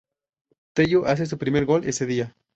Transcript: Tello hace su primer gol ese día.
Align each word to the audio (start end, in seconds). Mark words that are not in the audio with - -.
Tello 0.73 1.05
hace 1.05 1.27
su 1.27 1.37
primer 1.37 1.65
gol 1.65 1.83
ese 1.85 2.07
día. 2.07 2.35